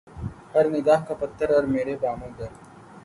[0.53, 2.51] ہر نگاہ کا پتھر اور میرے بام و در